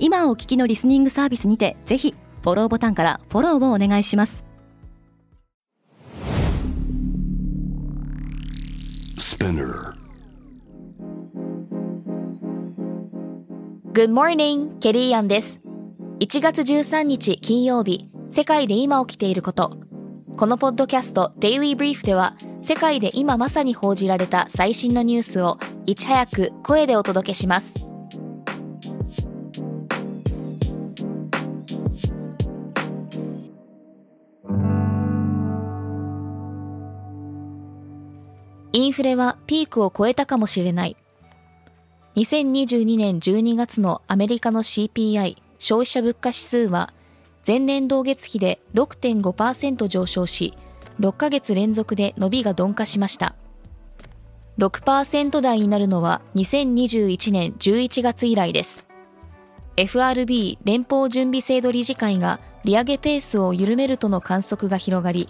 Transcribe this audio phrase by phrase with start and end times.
[0.00, 4.44] 今お聞きのリスニングサービスにてぜひフォローボタンからフォローをお願いします。
[13.92, 15.60] Good morning, ケリーアンです。
[16.20, 19.78] 1月13日金曜日世界で今起きていること。
[20.36, 27.87] このポッドキャスト Daily Brief では世界で今まさに報じられた最新のニュースをいち早く声でお届けします
[38.78, 40.96] インフレはピークを超えたかもしれない。
[42.14, 46.92] 2022年12月のアメリカの CPI 消費者物価指数は
[47.44, 50.54] 前年同月比で6.5%上昇し
[51.00, 53.34] 6ヶ月連続で伸びが鈍化しました。
[54.58, 58.86] 6%台になるのは2021年11月以来です。
[59.76, 65.28] FRB 連邦準備制度理事会が利上げペースを緩めるとの観測が広がり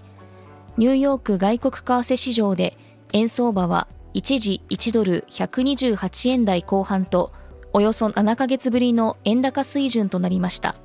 [0.77, 2.77] ニューヨーク外国為替市場で
[3.13, 7.33] 円相場は一時1ドル128円台後半と
[7.73, 10.77] およそ7ヶ月ぶりの円高水準となりました。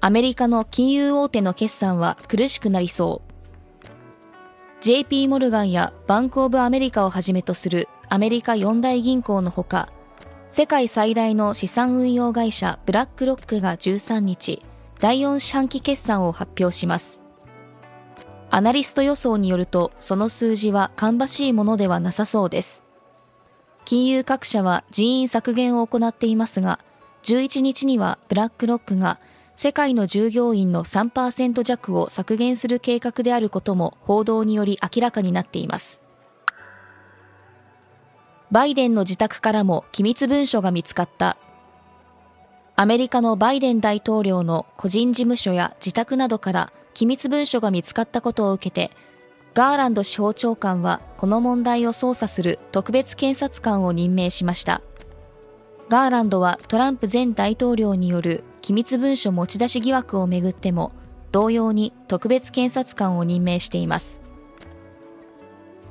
[0.00, 3.28] アメリカの金融大手の決算は苦しくなりそう。
[4.80, 9.88] JP モルガンやバンクオブアメリカをはじめとするアメリカ四大銀行のほか
[10.50, 14.62] 世界最大の資産運用会社ブラックロックが13日
[15.00, 17.20] 第4四半期決算を発表します。
[18.50, 22.82] アナリスト予想によるとその数字は芳しいものではなさそうです。
[23.84, 26.78] 金融各社は人員削減を行っていますが
[27.22, 29.18] 11日にはブラックロックが
[29.54, 36.00] 世界の従業員の3%弱を削減する計画であることも報道により明らかになっています。
[38.50, 41.36] バイデンの自宅からも機密文書が見つかった。
[42.76, 48.90] アメリカのバイデン大統領の個人事務所や自宅などから機密文書が見つかったことを受けて、
[49.54, 54.82] ガーランド司法長官はこの問題を捜査する特別検察官を任命しました。
[55.88, 60.92] ガーランドはトランプ前大統領による機密文書持ち出し疑惑をめぐっても、
[61.32, 64.20] 同様に特別検察官を任命しています。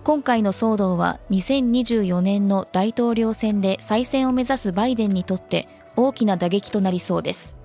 [0.07, 7.56] 今回の騒動は2024年の大統領選で再選を目指すバイデンにとって大きな打撃となりそうです。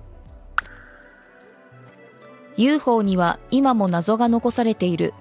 [2.57, 5.13] UFO には今も謎が残されている。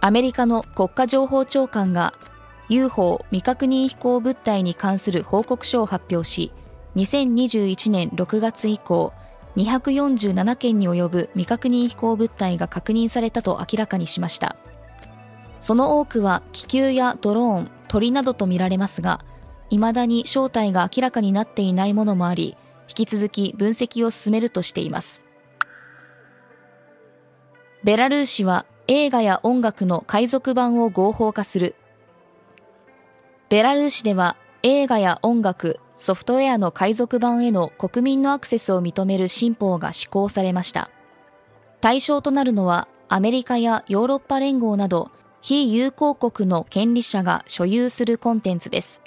[0.00, 2.14] アメリカの国家情報長官が
[2.68, 6.52] UFO 未確認飛行物体に関する報告書を発表し
[6.96, 9.12] 2021年6月以降
[9.56, 14.56] 247件に及ぶ未確認飛行物体が確認されたと明らかにしました。
[15.58, 19.20] その多くは気球やドローン鳥などとみられますが
[19.68, 22.56] 未だに正体が明らかになっていないものもあり
[22.88, 25.29] 引き続き分析を進めるとしています。
[27.82, 31.76] ベラルーシは映画や音楽の海賊版を合法化する。
[33.48, 40.90] ベラルーシでは映画や音楽、ソフトウェアの海賊版への国民のアクセスを認める新法が施行されました。
[41.80, 45.10] 対象となるのはアメリカやヨーロッパ連合など
[45.40, 49.00] 非友好国の権利者が所有するコンテンツです。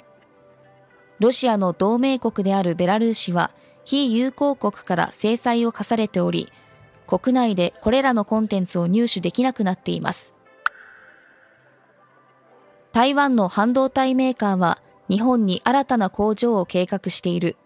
[1.20, 3.52] ロシアの同盟国であるベラルーシは
[3.84, 6.52] 非友好国から制裁を課されており、
[7.06, 10.34] 国内でこれらのコンテンツを入手できなくなっています。
[12.92, 17.56] 台湾の半導体メーカーは日本に新たな工場を計画している。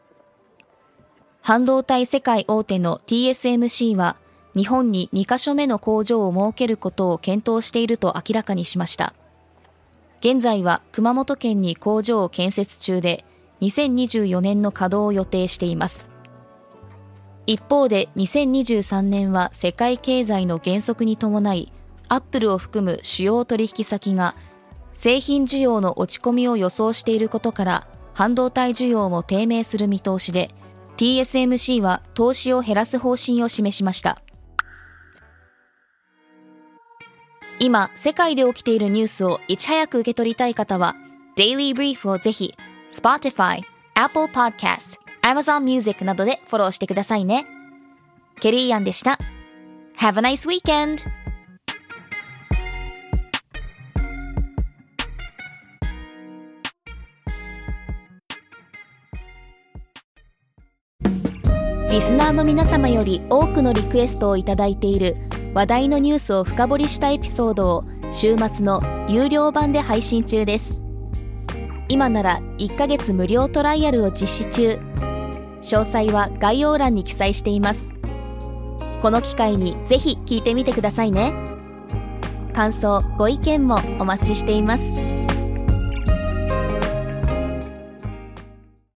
[1.42, 4.16] 半導体世界大手の TSMC は
[4.56, 9.14] 日本に2カ所目の工場を設けることを検討していると明らかにしました。
[10.20, 13.24] 現在は熊本県に工場を建設中で
[13.60, 16.10] 2024年の稼働を予定しています。
[17.48, 21.72] 一方で2023年は世界経済の減速に伴い、
[22.06, 24.36] アップルを含む主要取引先が
[24.92, 30.50] 製品需要の落ち込みを予想していることから半導体需要も低迷する見通しで
[30.98, 34.20] TSMC は投資を減らす方針を示しました。
[37.60, 40.96] 今世界で起きているニュースをいち早く受け取りたい方は
[41.34, 42.54] Daily Brief をぜひ
[42.90, 43.62] Spotify、
[43.94, 47.46] Apple Podcast Amazon Music などでフォローしてくださいね。
[48.40, 49.18] ケリーアンでした。
[49.98, 51.06] Have a nice weekend!
[61.90, 65.16] リスナーの皆様より多くのリクエストをいただいている
[65.52, 70.82] 話題のニュースを深掘りしたエピソードを週末の有料版で配信中です
[71.88, 74.78] 今なら1ヶ月無料トライアルを実施中
[75.62, 77.94] 詳細は概要欄に記載しています。
[79.02, 81.32] この機会にぜひ聞いてみてくださいね。
[82.52, 85.07] 感想ご意見もお待ちしています。